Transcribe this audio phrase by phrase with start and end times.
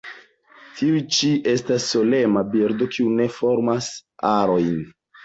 [0.77, 3.91] Tiu ĉi estas solema birdo kiu ne formas
[4.31, 4.81] arojn.